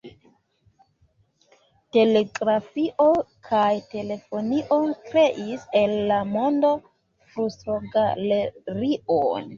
Telegrafio 1.97 3.05
kaj 3.51 3.69
telefonio 3.93 4.79
kreis 5.11 5.69
el 5.83 5.95
la 6.13 6.19
mondo 6.33 6.75
flustrogalerion. 7.35 9.47